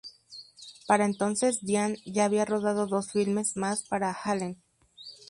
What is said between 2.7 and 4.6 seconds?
dos filmes más para Allen.